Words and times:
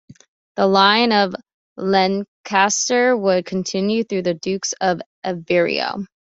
The 0.55 0.65
line 0.65 1.13
of 1.13 1.35
Lencastre 1.77 3.15
would 3.19 3.45
continue 3.45 4.03
through 4.03 4.23
the 4.23 4.33
Dukes 4.33 4.73
of 4.81 4.99
Aveiro. 5.23 6.05